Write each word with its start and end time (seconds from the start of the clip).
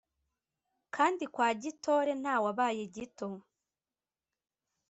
kandi 0.95 1.23
kwa 1.33 1.49
gitore 1.61 2.11
ntawabaye 2.21 2.83
gito 2.95 3.29